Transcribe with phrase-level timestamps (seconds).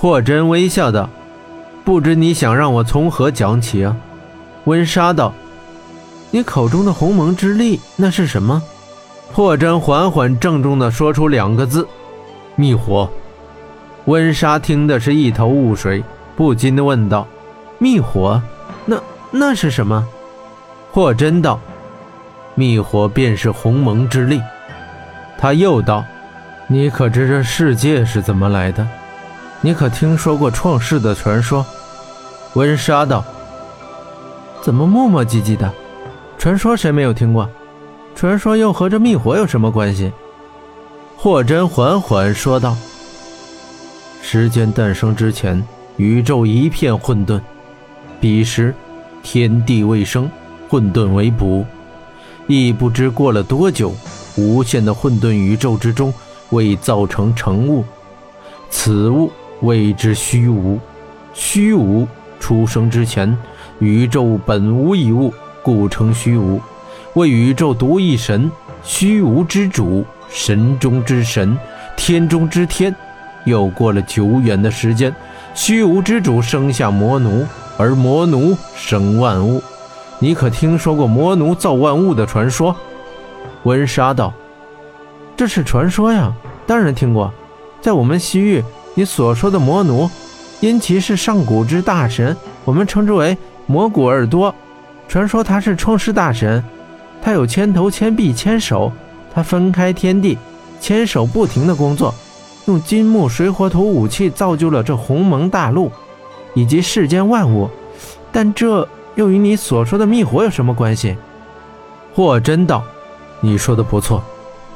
[0.00, 1.10] 霍真微笑道
[1.84, 3.94] ：“不知你想让我从何讲起啊？”
[4.64, 5.34] 温莎道
[6.32, 8.62] ：“你口中的鸿蒙之力那是什么？”
[9.34, 11.86] 霍真缓缓郑重地说出两个字
[12.56, 13.10] ：“密火。”
[14.06, 16.02] 温莎听的是一头雾水，
[16.34, 17.28] 不禁地问道
[17.76, 18.40] ：“密火？
[18.86, 18.96] 那
[19.30, 20.08] 那是什么？”
[20.92, 21.60] 霍真道
[22.56, 24.40] ：“密火便是鸿蒙之力。”
[25.36, 26.02] 他又道
[26.68, 28.88] ：“你可知这世界是怎么来的？
[29.62, 31.64] 你可听说过创世的传说？”
[32.54, 33.24] 温莎道
[34.62, 35.72] ：“怎么磨磨唧唧的？
[36.38, 37.48] 传说谁没有听过？
[38.14, 40.12] 传说又和这密火有什么关系？”
[41.16, 42.74] 霍真缓缓说道。
[44.22, 45.62] 时间诞生之前，
[45.96, 47.40] 宇宙一片混沌。
[48.20, 48.74] 彼时，
[49.22, 50.30] 天地未生，
[50.68, 51.64] 混沌为补。
[52.46, 53.94] 亦不知过了多久，
[54.36, 56.12] 无限的混沌宇宙之中，
[56.50, 57.84] 未造成成物。
[58.70, 60.78] 此物谓之虚无。
[61.32, 62.06] 虚无
[62.38, 63.36] 出生之前，
[63.78, 66.60] 宇宙本无一物，故称虚无。
[67.14, 68.50] 为宇宙独一神，
[68.82, 71.56] 虚无之主，神中之神，
[71.96, 72.94] 天中之天。
[73.44, 75.14] 又过了久远的时间，
[75.54, 77.46] 虚无之主生下魔奴，
[77.78, 79.62] 而魔奴生万物。
[80.18, 82.76] 你可听说过魔奴造万物的传说？
[83.62, 84.32] 温莎道
[85.36, 86.32] ：“这是传说呀，
[86.66, 87.32] 当然听过。
[87.80, 88.62] 在我们西域，
[88.94, 90.10] 你所说的魔奴，
[90.60, 94.54] 因其是上古之大神，我们称之为魔古尔多。
[95.08, 96.62] 传说他是创世大神，
[97.22, 98.92] 他有千头千臂千手，
[99.34, 100.38] 他分开天地，
[100.80, 102.14] 千手不停的工作。”
[102.66, 105.90] 用金木水火土武器造就了这鸿蒙大陆，
[106.54, 107.68] 以及世间万物，
[108.30, 111.16] 但这又与你所说的密火有什么关系？
[112.14, 112.84] 霍真道
[113.40, 114.22] ：“你说的不错，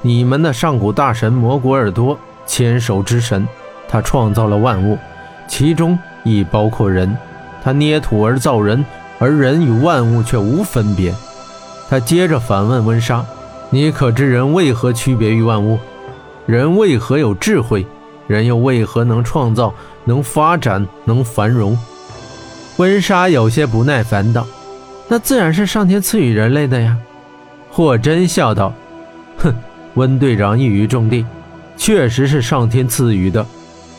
[0.00, 3.46] 你们的上古大神魔古尔多，千手之神，
[3.88, 4.98] 他创造了万物，
[5.46, 7.16] 其中亦包括人。
[7.62, 8.84] 他捏土而造人，
[9.18, 11.14] 而人与万物却无分别。”
[11.88, 13.24] 他接着反问温莎
[13.70, 15.78] ：“你可知人为何区别于万物？”
[16.46, 17.86] 人为何有智慧？
[18.26, 19.72] 人又为何能创造、
[20.04, 21.78] 能发展、能繁荣？
[22.76, 24.46] 温莎有些不耐烦道
[25.08, 26.96] ：“那自然是上天赐予人类的呀。”
[27.70, 28.72] 霍真笑道
[29.38, 29.54] ：“哼，
[29.94, 31.24] 温队长一语中的，
[31.76, 33.44] 确实是上天赐予的。”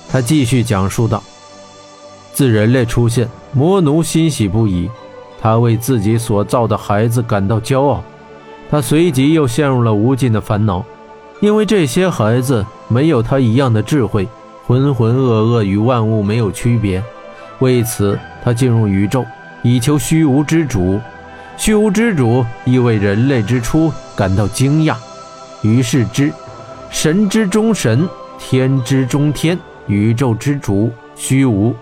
[0.10, 1.22] 他继续讲述道
[2.34, 4.90] ：“自人类出现，魔奴欣喜不已，
[5.42, 8.04] 他为自己所造的孩子感到骄傲。
[8.70, 10.84] 他随即又陷入了无尽的烦恼。”
[11.42, 14.26] 因为这些孩子没有他一样的智慧，
[14.66, 17.04] 浑浑噩噩，与万物没有区别。
[17.60, 19.26] 为此，他进入宇宙，
[19.62, 21.00] 以求虚无之主。
[21.58, 24.96] 虚无之主亦为人类之初感到惊讶，
[25.62, 26.32] 于是之
[26.90, 28.08] 神之中神，
[28.40, 31.74] 天之中天，宇宙之主虚无。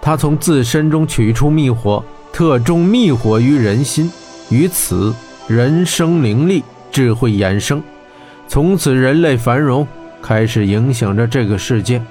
[0.00, 2.02] 他从自身中取出密火，
[2.32, 4.10] 特种密火于人心，
[4.48, 5.14] 于此
[5.46, 7.82] 人生灵力，智慧衍生。
[8.48, 9.86] 从此，人类繁荣
[10.22, 12.02] 开始影响着这个世界。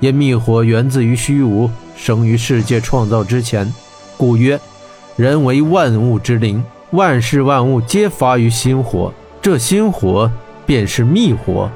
[0.00, 3.72] 因密火源自于虚无，生于世界创造之前，
[4.18, 4.60] 故曰：
[5.16, 9.12] 人为万物之灵，万事万物皆发于心火。
[9.40, 10.30] 这心火
[10.66, 11.70] 便是密火。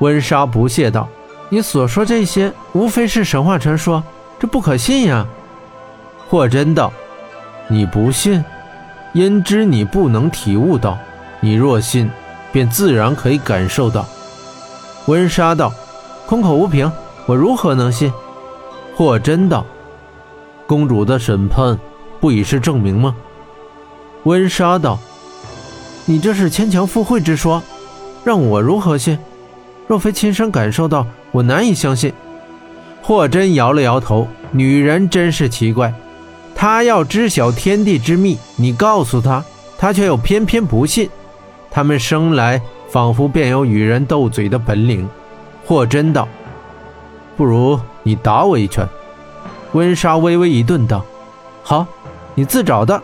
[0.00, 1.08] 温莎不屑道
[1.50, 4.02] ：“你所说这些，无非是神话传说，
[4.38, 5.26] 这不可信呀。”
[6.30, 6.90] 霍真道
[7.68, 8.42] ：“你不信，
[9.12, 10.96] 因知你不能体悟到。
[11.40, 12.10] 你若信。”
[12.52, 14.04] 便自然可以感受到。
[15.06, 15.72] 温莎道
[16.26, 16.90] ：“空口无凭，
[17.26, 18.12] 我如何能信？”
[18.96, 19.64] 霍真道
[20.66, 21.78] ：“公主的审判
[22.18, 23.14] 不已是证明吗？”
[24.26, 24.98] 温莎道
[26.06, 27.62] ：“你这是牵强附会之说，
[28.24, 29.16] 让我如何信？
[29.90, 32.12] 若非亲身感受到，我难以相信。”
[33.02, 35.92] 霍真摇了摇头：“女人真是奇怪，
[36.54, 39.44] 她要知晓天地之秘，你告诉她，
[39.76, 41.10] 她却又偏偏不信。”
[41.72, 45.08] 他们生来仿佛便有与人斗嘴的本领。
[45.66, 46.28] 霍真道
[47.36, 48.88] ：“不如你打我一拳。”
[49.74, 51.04] 温莎微微一顿道
[51.64, 51.84] ：“好，
[52.36, 53.02] 你自找的。”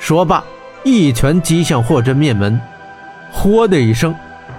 [0.00, 0.42] 说罢，
[0.82, 2.60] 一拳击向霍真面门。
[3.30, 4.12] 豁的一声，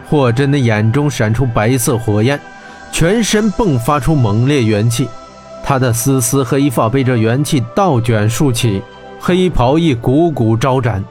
[0.09, 2.39] 霍真的眼中闪出白色火焰，
[2.91, 5.07] 全身迸发出猛烈元气。
[5.63, 8.81] 他的丝丝黑发被这元气倒卷竖起，
[9.19, 11.03] 黑袍亦鼓鼓招展。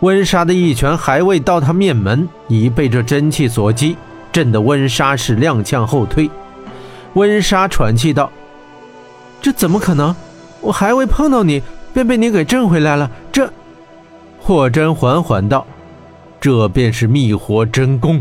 [0.00, 3.96] 温莎的一拳还未到他面门，已被这真气所击，
[4.32, 6.28] 震得温莎是踉跄后退。
[7.14, 8.28] 温莎喘气道
[9.40, 10.12] ：“这怎么可能？
[10.60, 11.62] 我还未碰到你，
[11.94, 13.48] 便被你给震回来了。”这，
[14.40, 15.64] 霍真缓缓道
[16.42, 18.20] ：“这便是秘火真功。”